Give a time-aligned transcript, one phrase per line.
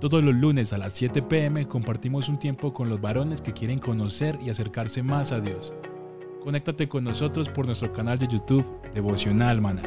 [0.00, 3.78] Todos los lunes a las 7 pm compartimos un tiempo con los varones que quieren
[3.78, 5.74] conocer y acercarse más a Dios.
[6.42, 9.82] Conéctate con nosotros por nuestro canal de YouTube Devocional Maná.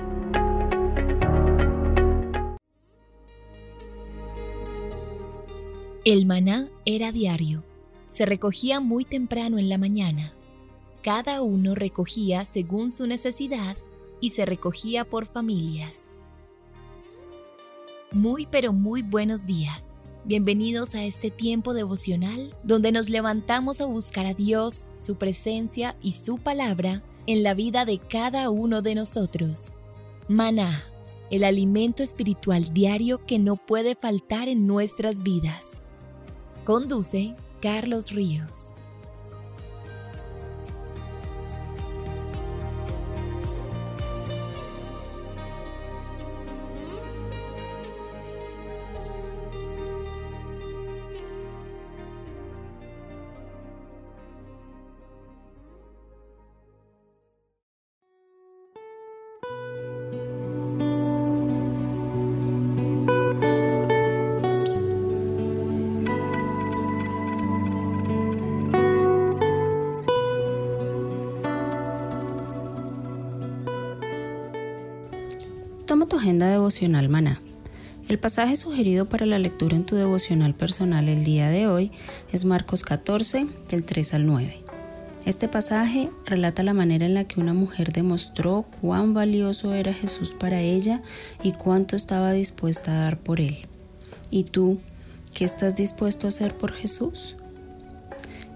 [6.05, 7.63] El maná era diario.
[8.07, 10.33] Se recogía muy temprano en la mañana.
[11.01, 13.77] Cada uno recogía según su necesidad
[14.21, 16.11] y se recogía por familias.
[18.11, 19.92] Muy pero muy buenos días.
[20.25, 26.13] Bienvenidos a este tiempo devocional donde nos levantamos a buscar a Dios, su presencia y
[26.13, 29.75] su palabra en la vida de cada uno de nosotros.
[30.29, 30.85] Maná,
[31.29, 35.71] el alimento espiritual diario que no puede faltar en nuestras vidas.
[36.63, 38.75] Conduce Carlos Ríos.
[78.09, 81.91] El pasaje sugerido para la lectura en tu devocional personal el día de hoy
[82.31, 84.63] es Marcos 14, del 3 al 9.
[85.25, 90.35] Este pasaje relata la manera en la que una mujer demostró cuán valioso era Jesús
[90.37, 91.01] para ella
[91.43, 93.55] y cuánto estaba dispuesta a dar por él.
[94.31, 94.79] ¿Y tú,
[95.33, 97.35] qué estás dispuesto a hacer por Jesús?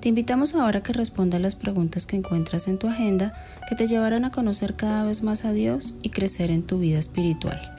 [0.02, 3.34] Te invitamos ahora a que respondas las preguntas que encuentras en tu agenda
[3.70, 6.98] que te llevarán a conocer cada vez más a Dios y crecer en tu vida
[6.98, 7.77] espiritual.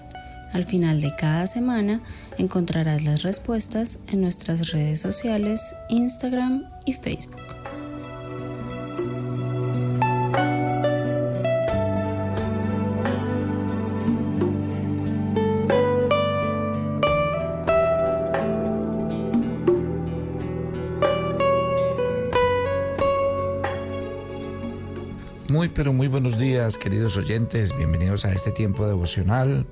[0.53, 2.01] Al final de cada semana
[2.39, 7.37] encontrarás las respuestas en nuestras redes sociales, Instagram y Facebook.
[25.51, 29.67] Muy pero muy buenos días queridos oyentes, bienvenidos a este tiempo devocional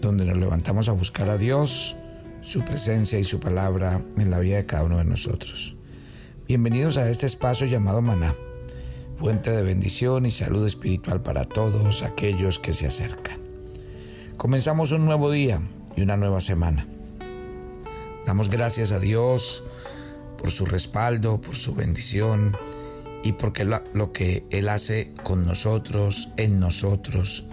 [0.00, 1.96] donde nos levantamos a buscar a Dios,
[2.40, 5.76] su presencia y su palabra en la vida de cada uno de nosotros.
[6.48, 8.34] Bienvenidos a este espacio llamado Maná,
[9.18, 13.38] fuente de bendición y salud espiritual para todos aquellos que se acercan.
[14.36, 15.60] Comenzamos un nuevo día
[15.96, 16.86] y una nueva semana.
[18.24, 19.62] Damos gracias a Dios
[20.38, 22.56] por su respaldo, por su bendición,
[23.22, 27.44] y porque lo, lo, que Él hace con nosotros, en nosotros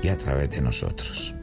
[0.00, 1.34] y a través de nosotros.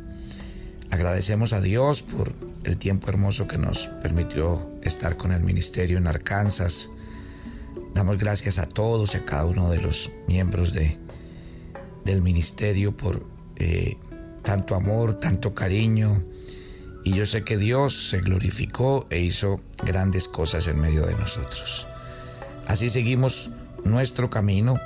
[0.91, 2.31] Agradecemos a Dios por
[2.63, 6.91] el tiempo hermoso que nos permitió estar con el ministerio en Arkansas.
[7.94, 10.97] Damos gracias a todos y a cada uno de los miembros de,
[12.03, 13.25] del ministerio por
[13.56, 13.97] eh,
[14.44, 16.24] tanto amor, tanto cariño.
[17.03, 21.88] Y yo sé que Dios se glorificó e hizo grandes cosas en medio de nosotros.
[22.68, 23.51] Así seguimos
[23.84, 24.79] nuestro camino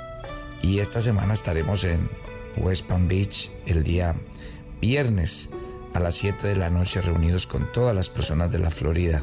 [0.62, 2.10] y esta semana estaremos en
[2.58, 4.14] West Palm Beach el día
[4.80, 5.50] viernes
[5.94, 9.22] a las 7 de la noche reunidos con todas las personas de la Florida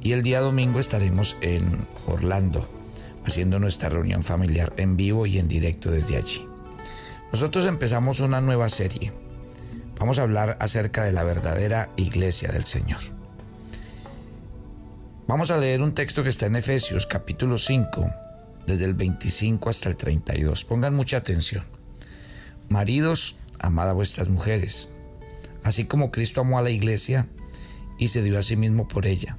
[0.00, 2.68] y el día domingo estaremos en Orlando
[3.26, 6.46] haciendo nuestra reunión familiar en vivo y en directo desde allí.
[7.32, 9.12] Nosotros empezamos una nueva serie.
[9.98, 13.00] Vamos a hablar acerca de la verdadera iglesia del Señor.
[15.26, 18.10] Vamos a leer un texto que está en Efesios capítulo 5
[18.66, 20.64] desde el 25 hasta el 32.
[20.66, 21.64] Pongan mucha atención.
[22.68, 24.90] Maridos, amad a vuestras mujeres,
[25.64, 27.26] así como Cristo amó a la iglesia
[27.98, 29.38] y se dio a sí mismo por ella,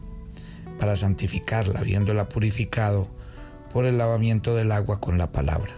[0.77, 3.07] para santificarla, habiéndola purificado
[3.71, 5.73] por el lavamiento del agua con la palabra,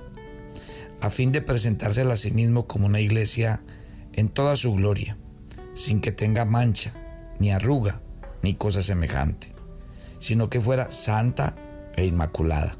[1.01, 3.61] a fin de presentársela a sí mismo como una iglesia
[4.13, 5.17] en toda su gloria,
[5.73, 6.93] sin que tenga mancha,
[7.39, 8.01] ni arruga,
[8.41, 9.49] ni cosa semejante,
[10.19, 11.55] sino que fuera santa
[11.95, 12.77] e inmaculada.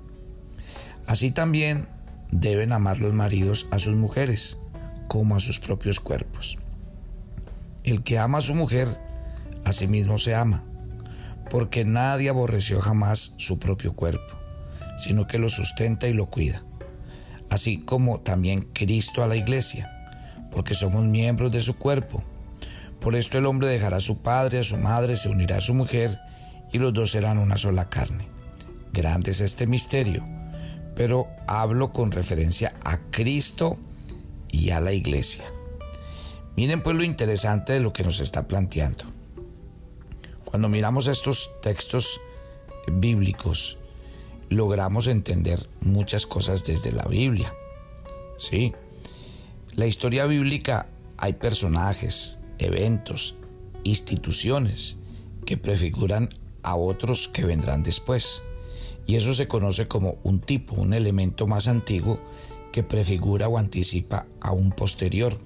[1.06, 1.88] Así también
[2.32, 4.58] deben amar los maridos a sus mujeres
[5.08, 6.58] como a sus propios cuerpos.
[7.88, 8.88] El que ama a su mujer,
[9.66, 10.64] a sí mismo se ama,
[11.50, 14.38] porque nadie aborreció jamás su propio cuerpo,
[14.98, 16.64] sino que lo sustenta y lo cuida,
[17.50, 19.92] así como también Cristo a la iglesia,
[20.52, 22.24] porque somos miembros de su cuerpo.
[23.00, 25.74] Por esto el hombre dejará a su padre, a su madre, se unirá a su
[25.74, 26.20] mujer,
[26.72, 28.28] y los dos serán una sola carne.
[28.94, 30.38] Grande es este misterio
[30.98, 33.78] pero hablo con referencia a Cristo
[34.52, 35.46] y a la iglesia.
[36.58, 39.06] Miren pues lo interesante de lo que nos está planteando.
[40.44, 42.20] Cuando miramos estos textos
[42.92, 43.78] bíblicos,
[44.50, 47.54] logramos entender muchas cosas desde la Biblia.
[48.38, 48.74] Sí,
[49.76, 50.88] la historia bíblica
[51.18, 53.36] hay personajes, eventos,
[53.84, 54.98] instituciones
[55.46, 56.28] que prefiguran
[56.64, 58.42] a otros que vendrán después.
[59.06, 62.20] Y eso se conoce como un tipo, un elemento más antiguo
[62.72, 65.38] que prefigura o anticipa a un posterior.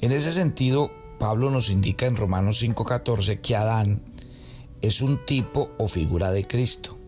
[0.00, 4.02] En ese sentido, Pablo nos indica en Romanos 5:14 que Adán
[4.82, 6.98] es un tipo o figura de Cristo,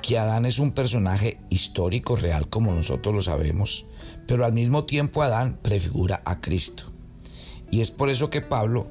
[0.00, 3.84] que Adán es un personaje histórico real como nosotros lo sabemos,
[4.26, 6.84] pero al mismo tiempo Adán prefigura a Cristo.
[7.70, 8.88] Y es por eso que Pablo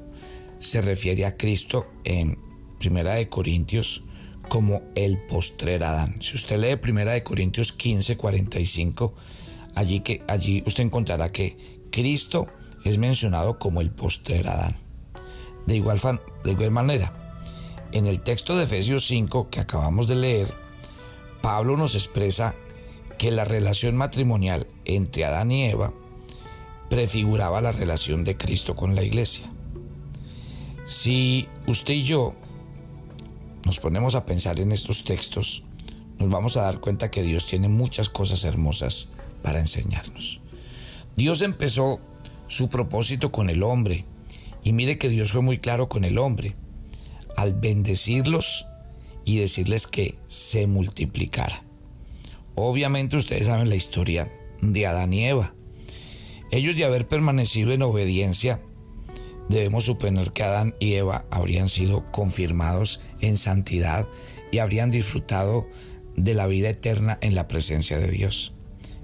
[0.60, 2.38] se refiere a Cristo en
[2.78, 4.04] Primera de Corintios
[4.48, 6.16] como el postrer Adán.
[6.20, 9.14] Si usted lee Primera de Corintios 15, 45,
[9.74, 11.56] allí, que, allí usted encontrará que
[11.90, 12.46] Cristo
[12.84, 14.76] es mencionado como el postrer Adán.
[15.66, 16.00] De igual,
[16.44, 17.12] de igual manera,
[17.92, 20.52] en el texto de Efesios 5 que acabamos de leer,
[21.42, 22.54] Pablo nos expresa
[23.18, 25.92] que la relación matrimonial entre Adán y Eva
[26.88, 29.46] prefiguraba la relación de Cristo con la iglesia.
[30.84, 32.34] Si usted y yo
[33.64, 35.62] nos ponemos a pensar en estos textos,
[36.18, 39.10] nos vamos a dar cuenta que Dios tiene muchas cosas hermosas
[39.42, 40.40] para enseñarnos.
[41.16, 42.00] Dios empezó
[42.50, 44.04] su propósito con el hombre
[44.64, 46.56] y mire que Dios fue muy claro con el hombre
[47.36, 48.66] al bendecirlos
[49.24, 51.62] y decirles que se multiplicara.
[52.56, 54.30] Obviamente ustedes saben la historia
[54.60, 55.54] de Adán y Eva.
[56.50, 58.60] Ellos de haber permanecido en obediencia,
[59.48, 64.08] debemos suponer que Adán y Eva habrían sido confirmados en santidad
[64.50, 65.68] y habrían disfrutado
[66.16, 68.52] de la vida eterna en la presencia de Dios.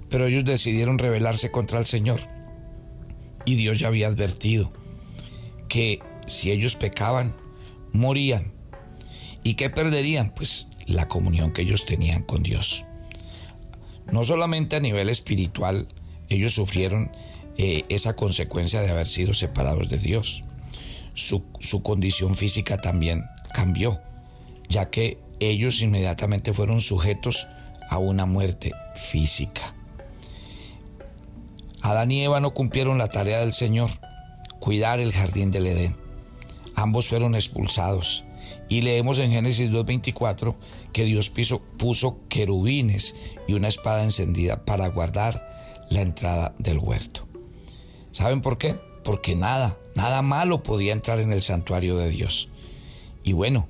[0.09, 2.19] Pero ellos decidieron rebelarse contra el Señor.
[3.47, 4.73] Y Dios ya había advertido
[5.69, 7.33] que si ellos pecaban,
[7.93, 8.51] morían.
[9.41, 10.33] ¿Y qué perderían?
[10.35, 12.83] Pues la comunión que ellos tenían con Dios.
[14.11, 15.87] No solamente a nivel espiritual,
[16.27, 17.09] ellos sufrieron
[17.57, 20.43] eh, esa consecuencia de haber sido separados de Dios.
[21.13, 23.23] Su, su condición física también
[23.53, 24.01] cambió,
[24.67, 27.47] ya que ellos inmediatamente fueron sujetos
[27.89, 29.76] a una muerte física.
[31.87, 33.89] Adán y Eva no cumplieron la tarea del Señor,
[34.59, 35.95] cuidar el jardín del Edén.
[36.75, 38.25] Ambos fueron expulsados.
[38.67, 40.55] Y leemos en Génesis 2.24
[40.91, 41.31] que Dios
[41.77, 43.15] puso, querubines
[43.47, 47.25] y una espada encendida para guardar la entrada del huerto.
[48.11, 48.75] ¿Saben por qué?
[49.05, 52.49] Porque nada, nada malo podía entrar en el santuario de Dios.
[53.23, 53.69] Y bueno,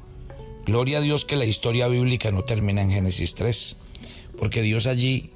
[0.66, 3.78] gloria a Dios que la historia bíblica no termina en Génesis 3,
[4.40, 5.34] porque Dios allí,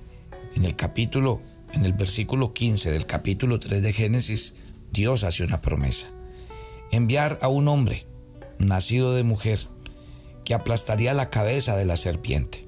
[0.56, 1.42] en el capítulo,
[1.74, 4.56] en el versículo 15 del capítulo 3 de Génesis,
[4.92, 6.08] Dios hace una promesa.
[6.92, 8.06] Enviar a un hombre,
[8.60, 9.60] nacido de mujer,
[10.44, 12.66] que aplastaría la cabeza de la serpiente,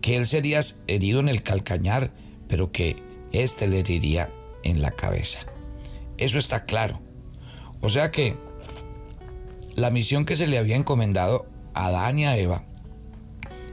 [0.00, 2.12] que él sería herido en el calcañar,
[2.48, 4.30] pero que éste le heriría
[4.62, 5.40] en la cabeza.
[6.16, 7.00] Eso está claro.
[7.80, 8.36] O sea que
[9.74, 12.64] la misión que se le había encomendado a Adán y a Eva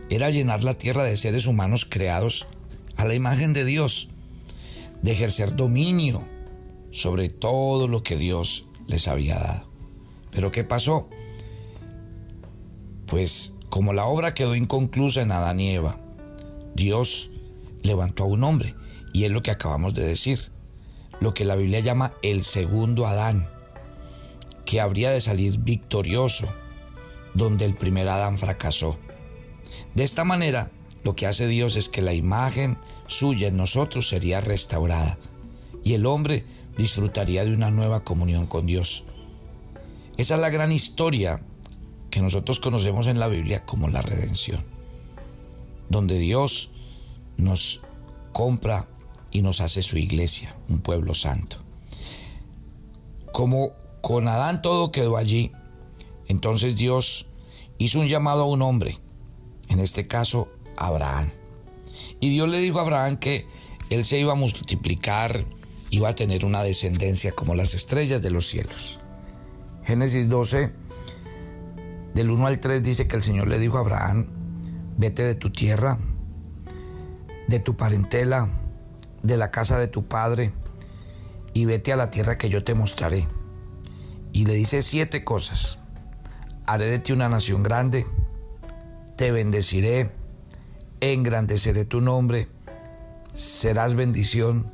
[0.09, 2.47] era llenar la tierra de seres humanos creados
[2.97, 4.09] a la imagen de Dios,
[5.01, 6.27] de ejercer dominio
[6.91, 9.69] sobre todo lo que Dios les había dado.
[10.31, 11.09] Pero ¿qué pasó?
[13.05, 15.99] Pues como la obra quedó inconclusa en Adán y Eva,
[16.75, 17.31] Dios
[17.81, 18.75] levantó a un hombre,
[19.13, 20.39] y es lo que acabamos de decir,
[21.19, 23.49] lo que la Biblia llama el segundo Adán,
[24.65, 26.47] que habría de salir victorioso
[27.33, 28.97] donde el primer Adán fracasó.
[29.95, 30.71] De esta manera,
[31.03, 32.77] lo que hace Dios es que la imagen
[33.07, 35.17] suya en nosotros sería restaurada
[35.83, 36.45] y el hombre
[36.77, 39.03] disfrutaría de una nueva comunión con Dios.
[40.17, 41.41] Esa es la gran historia
[42.09, 44.63] que nosotros conocemos en la Biblia como la redención,
[45.89, 46.71] donde Dios
[47.37, 47.81] nos
[48.31, 48.87] compra
[49.31, 51.57] y nos hace su iglesia, un pueblo santo.
[53.31, 55.51] Como con Adán todo quedó allí,
[56.27, 57.27] entonces Dios
[57.77, 58.97] hizo un llamado a un hombre,
[59.69, 61.29] en este caso Abraham.
[62.19, 63.47] Y Dios le dijo a Abraham que
[63.89, 65.45] él se iba a multiplicar,
[65.89, 68.99] iba a tener una descendencia como las estrellas de los cielos.
[69.83, 70.71] Génesis 12,
[72.13, 74.27] del 1 al 3 dice que el Señor le dijo a Abraham,
[74.97, 75.97] vete de tu tierra,
[77.47, 78.49] de tu parentela,
[79.23, 80.53] de la casa de tu padre,
[81.53, 83.27] y vete a la tierra que yo te mostraré.
[84.31, 85.79] Y le dice siete cosas.
[86.65, 88.05] Haré de ti una nación grande,
[89.17, 90.11] te bendeciré,
[91.01, 92.47] engrandeceré tu nombre,
[93.33, 94.71] serás bendición,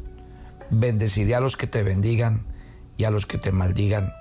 [0.69, 2.45] bendeciré a los que te bendigan
[2.97, 4.13] y a los que te maldigan,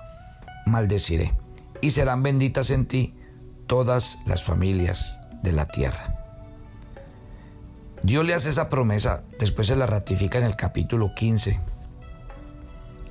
[0.65, 1.33] maldeciré.
[1.79, 3.13] y serán benditas en ti
[3.67, 6.15] todas las familias de la tierra.
[8.01, 11.59] Dios le hace esa promesa, después se la ratifica en el capítulo 15.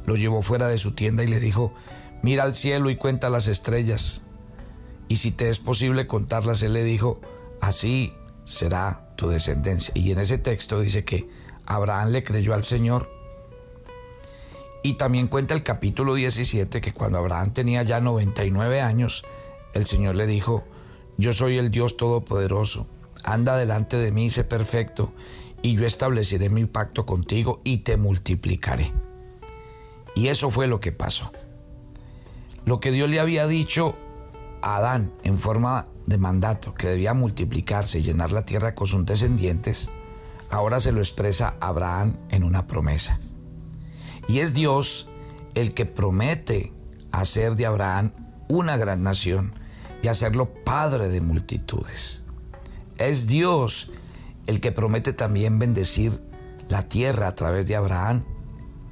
[0.05, 1.73] Lo llevó fuera de su tienda y le dijo,
[2.23, 4.23] mira al cielo y cuenta las estrellas.
[5.07, 7.21] Y si te es posible contarlas, él le dijo,
[7.61, 8.13] así
[8.47, 9.93] será tu descendencia.
[9.95, 11.29] Y en ese texto dice que
[11.67, 13.11] Abraham le creyó al Señor.
[14.83, 19.25] Y también cuenta el capítulo 17 que cuando Abraham tenía ya 99 años,
[19.75, 20.65] el Señor le dijo,
[21.19, 22.87] yo soy el Dios Todopoderoso,
[23.25, 25.13] anda delante de mí, sé perfecto,
[25.61, 28.93] y yo estableceré mi pacto contigo y te multiplicaré.
[30.15, 31.33] Y eso fue lo que pasó.
[32.65, 33.97] Lo que Dios le había dicho
[34.63, 39.05] a Adán en forma de mandato, que debía multiplicarse y llenar la tierra con sus
[39.05, 39.91] descendientes,
[40.51, 43.19] ahora se lo expresa Abraham en una promesa.
[44.29, 45.09] Y es Dios
[45.55, 46.73] el que promete
[47.13, 48.13] hacer de Abraham
[48.49, 49.55] una gran nación
[50.03, 52.23] y hacerlo padre de multitudes.
[52.99, 53.91] Es Dios
[54.47, 56.13] el que promete también bendecir
[56.69, 58.25] la tierra a través de Abraham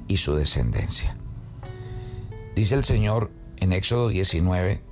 [0.09, 1.17] y su descendencia.
[2.55, 4.83] Dice el Señor en Éxodo 19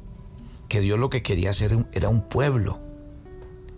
[0.73, 2.81] que Dios lo que quería hacer era un pueblo,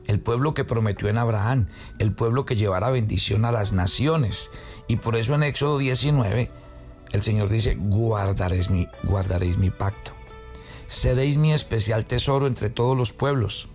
[0.06, 1.66] el pueblo que prometió en Abraham,
[1.98, 4.52] el pueblo que llevara bendición a las naciones.
[4.86, 6.52] Y por eso en Éxodo 19
[7.10, 10.12] el Señor dice, guardaréis mi, guardaréis mi pacto.
[10.86, 13.70] Seréis mi especial tesoro entre todos los pueblos,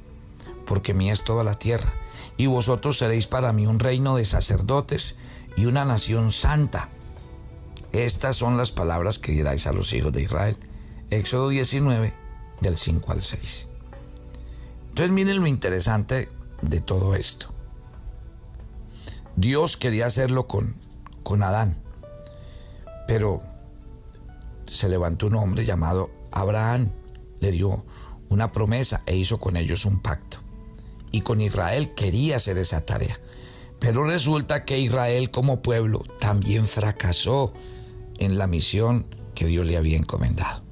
[0.65, 1.91] porque mía es toda la tierra,
[2.37, 5.19] y vosotros seréis para mí un reino de sacerdotes
[5.57, 6.87] y una nación santa.
[7.91, 10.55] Estas son las palabras que diráis a los hijos de Israel.
[11.09, 12.13] Éxodo 19,
[12.61, 13.67] del 5 al 6.
[14.89, 16.29] Entonces miren lo interesante
[16.61, 17.53] de todo esto.
[19.35, 20.75] Dios quería hacerlo con,
[21.23, 21.81] con Adán,
[23.07, 23.39] pero
[24.67, 26.91] se levantó un hombre llamado Abraham,
[27.39, 27.85] le dio
[28.29, 30.37] una promesa e hizo con ellos un pacto.
[31.11, 33.19] Y con Israel quería hacer esa tarea.
[33.79, 37.53] Pero resulta que Israel como pueblo también fracasó
[38.17, 40.68] en la misión que Dios le había encomendado.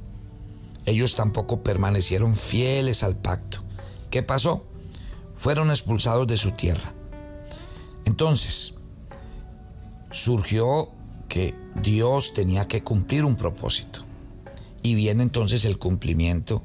[0.87, 3.61] Ellos tampoco permanecieron fieles al pacto.
[4.09, 4.65] ¿Qué pasó?
[5.35, 6.93] Fueron expulsados de su tierra.
[8.05, 8.73] Entonces,
[10.11, 10.89] surgió
[11.27, 11.53] que
[11.83, 14.05] Dios tenía que cumplir un propósito.
[14.81, 16.63] Y viene entonces el cumplimiento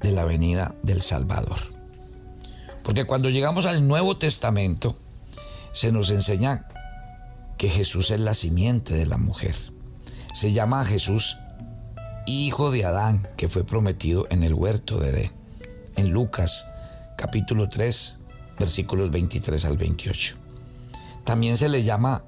[0.00, 1.58] de la venida del Salvador.
[2.84, 4.96] Porque cuando llegamos al Nuevo Testamento,
[5.72, 6.68] se nos enseña
[7.58, 9.56] que Jesús es la simiente de la mujer.
[10.32, 11.38] Se llama Jesús
[12.26, 15.32] hijo de Adán, que fue prometido en el huerto de Edén.
[15.96, 16.66] En Lucas
[17.16, 18.18] capítulo 3,
[18.58, 20.36] versículos 23 al 28.
[21.24, 22.24] También se le llama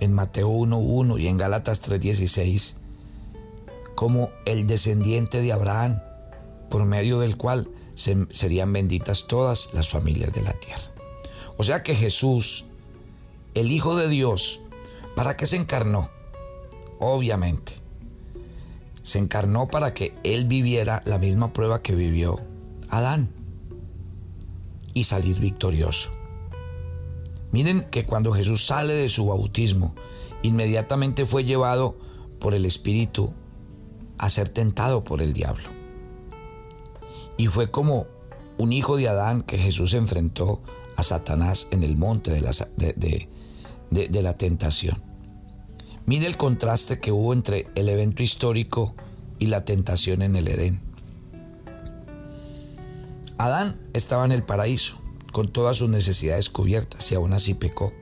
[0.00, 2.74] en Mateo 1.1 y en Gálatas 3.16
[3.94, 6.00] como el descendiente de Abraham,
[6.70, 10.80] por medio del cual serían benditas todas las familias de la tierra.
[11.58, 12.64] O sea que Jesús,
[13.54, 14.60] el Hijo de Dios,
[15.14, 16.08] ¿para qué se encarnó?
[16.98, 17.79] Obviamente,
[19.10, 22.40] se encarnó para que Él viviera la misma prueba que vivió
[22.88, 23.30] Adán
[24.94, 26.10] y salir victorioso.
[27.52, 29.94] Miren que cuando Jesús sale de su bautismo,
[30.42, 31.98] inmediatamente fue llevado
[32.38, 33.34] por el Espíritu
[34.18, 35.68] a ser tentado por el diablo.
[37.36, 38.06] Y fue como
[38.58, 40.60] un hijo de Adán que Jesús enfrentó
[40.96, 45.09] a Satanás en el monte de la, de, la tentación.
[46.10, 48.96] Mire el contraste que hubo entre el evento histórico
[49.38, 50.80] y la tentación en el Edén.
[53.38, 54.98] Adán estaba en el paraíso,
[55.30, 57.92] con todas sus necesidades cubiertas y aún así pecó.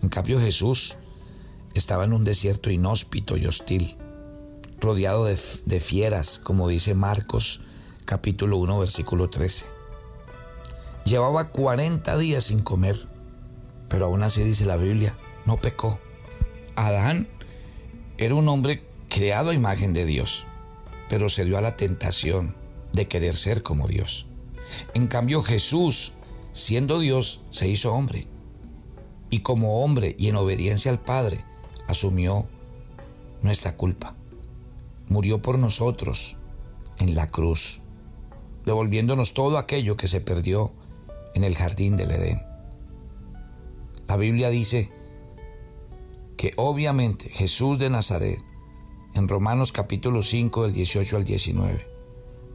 [0.00, 0.94] En cambio Jesús
[1.74, 3.96] estaba en un desierto inhóspito y hostil,
[4.78, 5.36] rodeado de,
[5.66, 7.62] de fieras, como dice Marcos
[8.04, 9.66] capítulo 1 versículo 13.
[11.04, 13.08] Llevaba 40 días sin comer,
[13.88, 15.98] pero aún así dice la Biblia, no pecó.
[16.76, 17.28] Adán
[18.18, 20.46] era un hombre creado a imagen de Dios,
[21.08, 22.56] pero se dio a la tentación
[22.92, 24.26] de querer ser como Dios.
[24.94, 26.14] En cambio Jesús,
[26.52, 28.26] siendo Dios, se hizo hombre.
[29.30, 31.44] Y como hombre y en obediencia al Padre,
[31.88, 32.48] asumió
[33.42, 34.14] nuestra culpa.
[35.08, 36.38] Murió por nosotros
[36.98, 37.82] en la cruz,
[38.64, 40.72] devolviéndonos todo aquello que se perdió
[41.34, 42.42] en el jardín del Edén.
[44.06, 44.92] La Biblia dice
[46.36, 48.42] que obviamente Jesús de Nazaret,
[49.14, 51.88] en Romanos capítulo 5 del 18 al 19,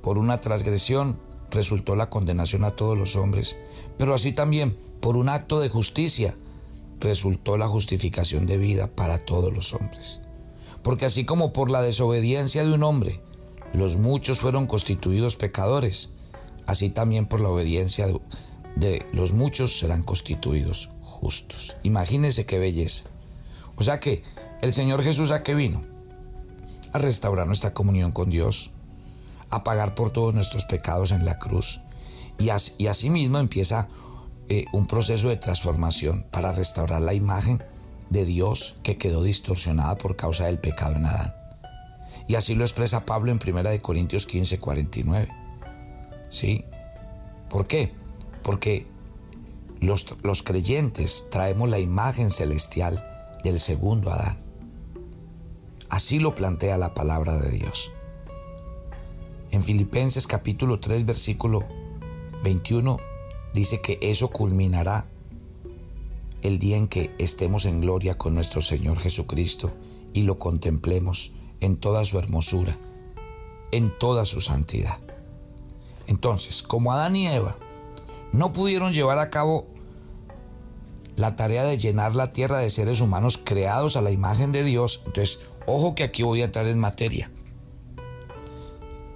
[0.02, 1.20] por una transgresión
[1.52, 3.58] resultó la condenación a todos los hombres,
[3.98, 6.36] pero así también por un acto de justicia
[7.00, 10.22] resultó la justificación de vida para todos los hombres.
[10.84, 13.22] Porque así como por la desobediencia de un hombre
[13.74, 16.12] los muchos fueron constituidos pecadores,
[16.66, 18.08] así también por la obediencia
[18.76, 21.76] de, los muchos serán constituidos justos.
[21.84, 23.10] Imagínense qué belleza.
[23.80, 24.22] O sea que
[24.62, 25.82] el Señor Jesús a qué vino?
[26.92, 28.72] A restaurar nuestra comunión con Dios,
[29.50, 31.80] a pagar por todos nuestros pecados en la cruz.
[32.38, 33.88] Y, así, asimismo empieza
[34.50, 37.64] eh, un proceso de transformación para restaurar la imagen
[38.10, 41.34] de Dios que quedó distorsionada por causa del pecado en Adán.
[42.28, 45.30] Y así lo expresa Pablo en 1 Corintios 15, 49.
[46.28, 46.66] ¿Sí?
[47.50, 47.94] ¿Por qué?
[48.44, 48.86] Porque
[49.80, 54.44] los, los creyentes traemos la imagen celestial del segundo Adán.
[55.90, 57.92] Así lo plantea la palabra de Dios.
[59.52, 61.64] En Filipenses capítulo 3 versículo
[62.44, 62.98] 21
[63.54, 65.08] dice que eso culminará
[66.42, 69.74] el día en que estemos en gloria con nuestro Señor Jesucristo
[70.14, 72.78] y lo contemplemos en toda su hermosura,
[73.72, 75.00] en toda su santidad.
[76.08, 77.58] Entonces, como Adán y Eva
[78.32, 79.68] no pudieron llevar a cabo
[81.20, 85.02] la tarea de llenar la tierra de seres humanos creados a la imagen de Dios,
[85.06, 87.30] entonces, ojo que aquí voy a entrar en materia.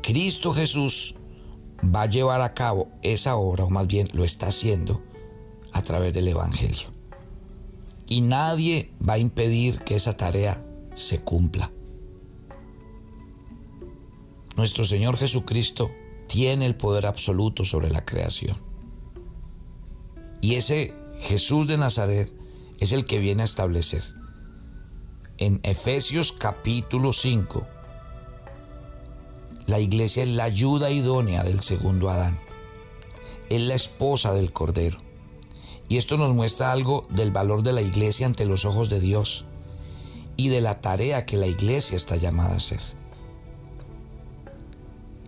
[0.01, 1.15] Cristo Jesús
[1.83, 5.01] va a llevar a cabo esa obra, o más bien lo está haciendo,
[5.71, 6.89] a través del Evangelio.
[8.05, 10.61] Y nadie va a impedir que esa tarea
[10.95, 11.71] se cumpla.
[14.57, 15.89] Nuestro Señor Jesucristo
[16.27, 18.57] tiene el poder absoluto sobre la creación.
[20.41, 22.31] Y ese Jesús de Nazaret
[22.79, 24.03] es el que viene a establecer.
[25.37, 27.67] En Efesios capítulo 5,
[29.65, 32.39] la iglesia es la ayuda idónea del segundo Adán.
[33.49, 34.99] Es la esposa del Cordero.
[35.87, 39.45] Y esto nos muestra algo del valor de la iglesia ante los ojos de Dios
[40.35, 42.81] y de la tarea que la iglesia está llamada a hacer.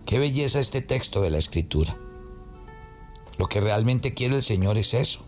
[0.04, 1.96] Qué belleza este texto de la escritura.
[3.38, 5.24] Lo que realmente quiere el Señor es eso,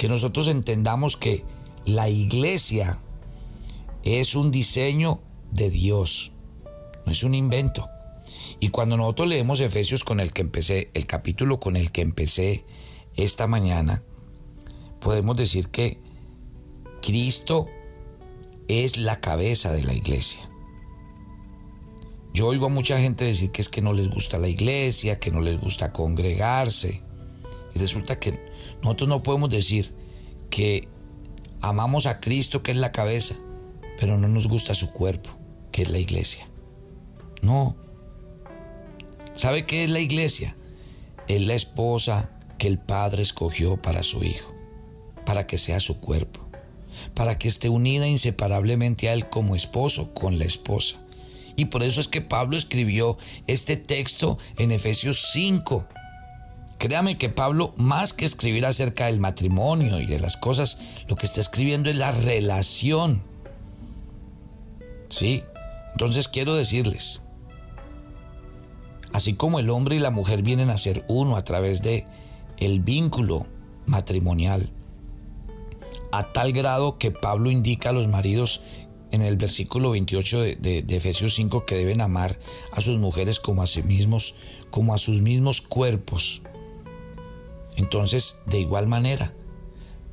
[0.00, 1.44] que nosotros entendamos que
[1.84, 3.02] la iglesia
[4.02, 5.20] es un diseño
[5.52, 6.32] de Dios,
[7.04, 7.86] no es un invento.
[8.60, 12.64] Y cuando nosotros leemos Efesios con el que empecé, el capítulo con el que empecé
[13.14, 14.02] esta mañana,
[15.00, 16.00] podemos decir que
[17.02, 17.68] Cristo
[18.68, 20.48] es la cabeza de la iglesia.
[22.32, 25.30] Yo oigo a mucha gente decir que es que no les gusta la iglesia, que
[25.30, 27.02] no les gusta congregarse.
[27.74, 28.49] Y resulta que
[28.82, 29.94] nosotros no podemos decir
[30.48, 30.88] que
[31.60, 33.36] amamos a Cristo, que es la cabeza,
[33.98, 35.30] pero no nos gusta su cuerpo,
[35.72, 36.48] que es la iglesia.
[37.42, 37.76] No.
[39.34, 40.56] ¿Sabe qué es la iglesia?
[41.28, 44.54] Es la esposa que el Padre escogió para su Hijo,
[45.24, 46.40] para que sea su cuerpo,
[47.14, 50.96] para que esté unida inseparablemente a Él como esposo con la esposa
[51.60, 55.86] y por eso es que Pablo escribió este texto en Efesios 5.
[56.80, 61.26] Créame que Pablo, más que escribir acerca del matrimonio y de las cosas, lo que
[61.26, 63.22] está escribiendo es la relación.
[65.10, 65.42] ¿Sí?
[65.92, 67.22] Entonces quiero decirles,
[69.12, 72.06] así como el hombre y la mujer vienen a ser uno a través de
[72.56, 73.46] el vínculo
[73.84, 74.72] matrimonial,
[76.12, 78.62] a tal grado que Pablo indica a los maridos
[79.10, 82.38] en el versículo 28 de, Efesios 5 que deben amar
[82.72, 84.34] a sus mujeres como a sí mismos,
[84.70, 86.40] como a sus mismos cuerpos.
[87.80, 89.32] Entonces, de igual manera,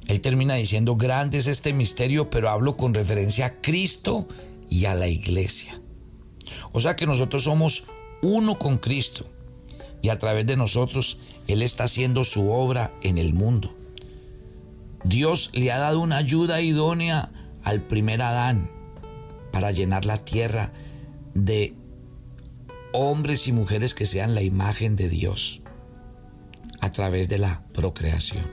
[0.07, 4.25] él termina diciendo, grande es este misterio, pero hablo con referencia a Cristo
[4.69, 5.77] y a la iglesia.
[6.71, 7.83] O sea que nosotros somos
[8.21, 9.25] uno con Cristo
[10.01, 13.75] y a través de nosotros Él está haciendo su obra en el mundo.
[15.03, 17.33] Dios le ha dado una ayuda idónea
[17.65, 18.71] al primer Adán,
[19.51, 20.71] para llenar la tierra
[21.33, 21.73] de
[22.93, 25.61] hombres y mujeres que sean la imagen de Dios
[26.81, 28.45] a través de la procreación.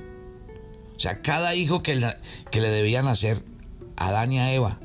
[0.97, 2.15] O sea, cada hijo que,
[2.51, 3.45] que le debían hacer
[3.97, 4.81] a Adán y a Eva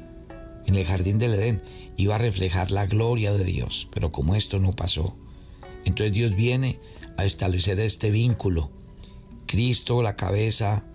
[0.65, 1.61] en el jardín del Edén
[1.97, 3.87] iba a reflejar la gloria de Dios.
[3.91, 5.15] Pero como esto no pasó,
[5.85, 6.79] entonces Dios viene
[7.17, 8.71] a establecer este vínculo.
[9.45, 10.85] Cristo, la cabeza,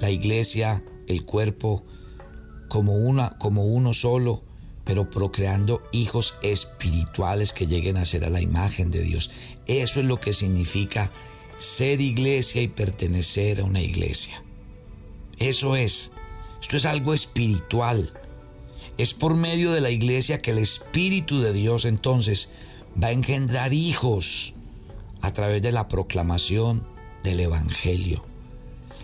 [0.00, 1.84] la iglesia, el cuerpo,
[2.68, 4.42] como, una, como uno solo,
[4.84, 9.30] pero procreando hijos espirituales que lleguen a ser a la imagen de Dios.
[9.66, 11.12] Eso es lo que significa
[11.62, 14.42] ser iglesia y pertenecer a una iglesia.
[15.38, 16.10] Eso es.
[16.60, 18.12] Esto es algo espiritual.
[18.98, 22.50] Es por medio de la iglesia que el Espíritu de Dios entonces
[23.00, 24.54] va a engendrar hijos
[25.20, 26.84] a través de la proclamación
[27.22, 28.24] del Evangelio.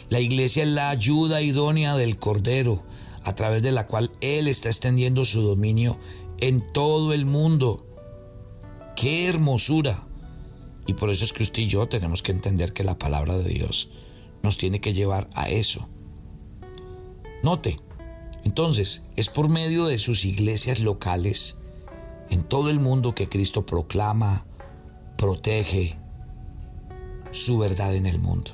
[0.08, 2.82] La iglesia es la ayuda idónea del Cordero
[3.22, 5.96] a través de la cual Él está extendiendo su dominio
[6.40, 7.86] en todo el mundo.
[8.96, 10.07] ¡Qué hermosura!
[10.88, 13.50] Y por eso es que usted y yo tenemos que entender que la palabra de
[13.50, 13.90] Dios
[14.42, 15.86] nos tiene que llevar a eso.
[17.42, 17.78] Note,
[18.44, 21.58] entonces, es por medio de sus iglesias locales
[22.30, 24.46] en todo el mundo que Cristo proclama,
[25.18, 25.98] protege
[27.32, 28.52] su verdad en el mundo.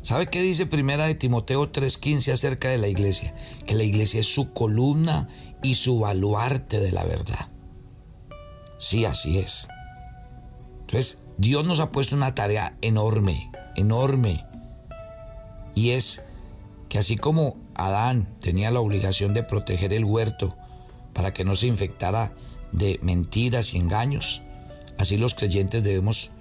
[0.00, 3.34] ¿Sabe qué dice primera de Timoteo 3:15 acerca de la iglesia?
[3.66, 5.28] Que la iglesia es su columna
[5.62, 7.50] y su baluarte de la verdad.
[8.78, 9.68] Sí, así es.
[10.90, 14.44] Entonces, Dios nos ha puesto una tarea enorme, enorme.
[15.76, 16.24] Y es
[16.88, 20.56] que así como Adán tenía la obligación de proteger el huerto
[21.12, 22.32] para que no se infectara
[22.72, 24.42] de mentiras y engaños,
[24.98, 26.32] así los creyentes debemos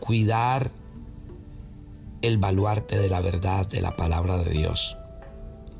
[0.00, 0.70] cuidar
[2.22, 4.96] el baluarte de la verdad, de la palabra de Dios.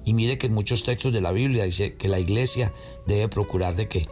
[0.04, 2.74] Y mire que en muchos textos de la Biblia dice que la iglesia
[3.06, 4.06] debe procurar de que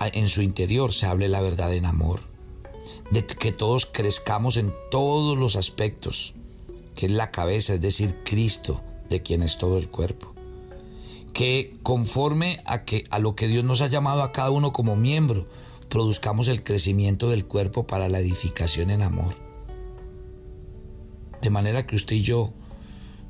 [0.00, 2.34] en su interior se hable la verdad en amor,
[3.10, 6.34] de que todos crezcamos en todos los aspectos,
[6.94, 10.32] que es la cabeza, es decir, Cristo, de quien es todo el cuerpo.
[11.32, 14.96] Que conforme a, que, a lo que Dios nos ha llamado a cada uno como
[14.96, 15.46] miembro,
[15.88, 19.34] produzcamos el crecimiento del cuerpo para la edificación en amor.
[21.42, 22.52] De manera que usted y yo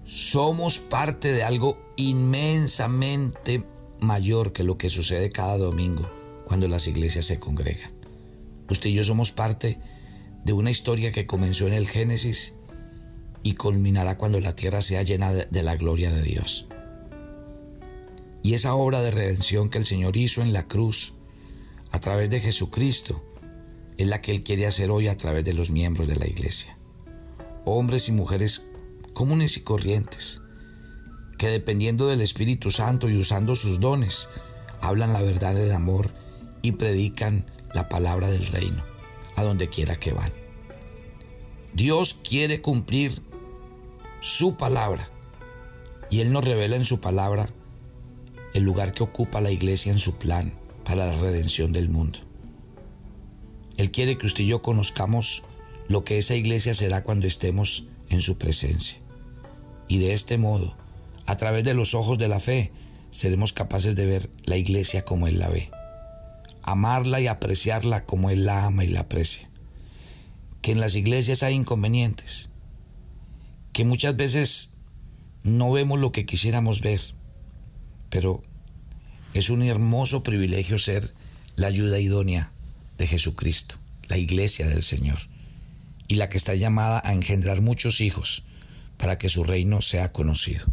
[0.07, 3.65] somos parte de algo inmensamente
[4.01, 6.09] mayor que lo que sucede cada domingo
[6.47, 7.96] cuando las iglesias se congregan.
[8.69, 9.79] Usted y yo somos parte
[10.45, 12.55] de una historia que comenzó en el Génesis
[13.43, 16.67] y culminará cuando la tierra sea llena de, la gloria de Dios.
[18.43, 21.15] Y esa obra de redención que el Señor hizo en la cruz
[21.91, 23.25] a través de Jesucristo
[23.97, 26.77] es la que Él quiere hacer hoy a través de los miembros de la iglesia.
[27.65, 28.67] Hombres y mujeres
[29.15, 30.43] comunes y corrientes,
[31.39, 34.29] que dependiendo del Espíritu Santo y usando sus dones,
[34.81, 36.11] hablan la verdad de amor
[36.63, 38.85] y predican la palabra del reino
[39.37, 40.33] a donde quiera que van.
[41.75, 43.21] Dios quiere cumplir
[44.21, 45.11] su palabra
[46.11, 47.49] y Él nos revela en su palabra
[48.55, 52.21] el lugar que ocupa la iglesia en su plan para la redención del mundo.
[53.77, 55.43] Él quiere que usted y yo conozcamos
[55.89, 58.99] lo que esa iglesia será cuando estemos en su presencia.
[59.89, 60.77] Y de este modo,
[61.27, 62.73] a través de los ojos de la fe,
[63.11, 65.71] seremos capaces de ver la iglesia como Él la ve,
[66.67, 69.49] amarla y apreciarla como Él la ama y la aprecia.
[70.61, 72.51] Que en las iglesias hay inconvenientes,
[73.73, 74.75] que muchas veces
[75.43, 77.01] no vemos lo que quisiéramos ver,
[78.11, 78.43] pero
[79.33, 81.15] es un hermoso privilegio ser
[81.55, 82.53] la ayuda idónea
[82.99, 83.77] de Jesucristo,
[84.09, 85.21] la iglesia del Señor,
[86.09, 88.45] y la que está llamada a engendrar muchos hijos
[88.97, 90.67] para que su reino sea conocido.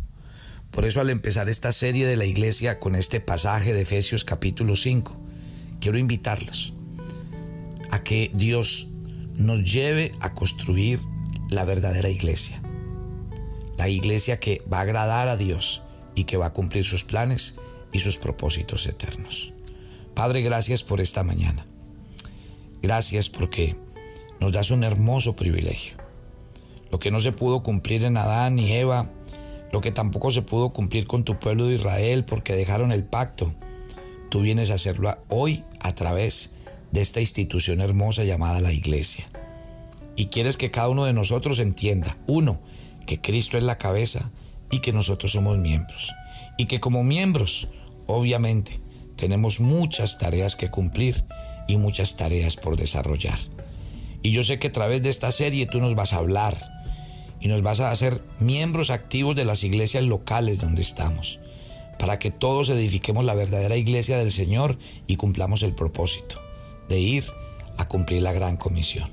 [0.71, 4.75] Por eso al empezar esta serie de la iglesia con este pasaje de Efesios capítulo
[4.75, 5.22] 5,
[5.83, 6.73] quiero invitarlos
[7.91, 8.87] a que Dios
[9.35, 10.99] nos lleve a construir
[11.49, 12.61] la verdadera iglesia.
[13.77, 15.81] La iglesia que va a agradar a Dios
[16.15, 17.57] y que va a cumplir sus planes
[17.91, 19.53] y sus propósitos eternos.
[20.13, 21.65] Padre, gracias por esta mañana.
[22.81, 23.75] Gracias porque
[24.39, 26.03] nos das un hermoso privilegio
[26.93, 29.09] lo que no se pudo cumplir en Adán y Eva,
[29.71, 33.55] lo que tampoco se pudo cumplir con tu pueblo de Israel porque dejaron el pacto.
[34.33, 36.55] Tú vienes a hacerlo hoy a través
[36.91, 39.29] de esta institución hermosa llamada la iglesia.
[40.15, 42.59] Y quieres que cada uno de nosotros entienda, uno,
[43.05, 44.31] que Cristo es la cabeza
[44.71, 46.15] y que nosotros somos miembros.
[46.57, 47.67] Y que como miembros,
[48.07, 48.79] obviamente,
[49.17, 51.23] tenemos muchas tareas que cumplir
[51.67, 53.37] y muchas tareas por desarrollar.
[54.23, 56.57] Y yo sé que a través de esta serie tú nos vas a hablar
[57.39, 61.39] y nos vas a hacer miembros activos de las iglesias locales donde estamos,
[62.03, 66.35] para que todos edifiquemos la verdadera iglesia del Señor y cumplamos el propósito
[66.89, 67.23] de ir
[67.77, 69.09] a cumplir la gran comisión.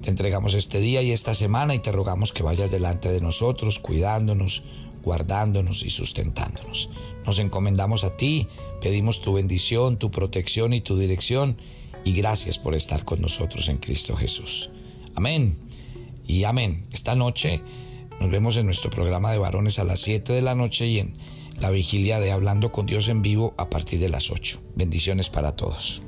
[0.00, 3.78] Te entregamos este día y esta semana y te rogamos que vayas delante de nosotros,
[3.78, 4.62] cuidándonos,
[5.02, 6.88] guardándonos y sustentándonos.
[7.26, 8.48] Nos encomendamos a ti,
[8.80, 11.58] pedimos tu bendición, tu protección y tu dirección
[12.02, 14.70] y gracias por estar con nosotros en Cristo Jesús.
[15.16, 15.58] Amén
[16.26, 16.86] y amén.
[16.92, 17.60] Esta noche
[18.20, 21.14] nos vemos en nuestro programa de varones a las 7 de la noche y en
[21.58, 24.60] la vigilia de Hablando con Dios en vivo a partir de las 8.
[24.76, 26.02] Bendiciones para todos.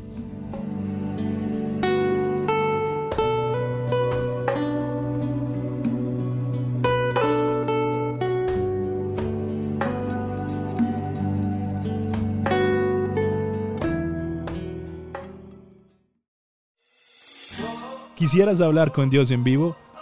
[18.17, 19.77] ¿Quisieras hablar con Dios en vivo?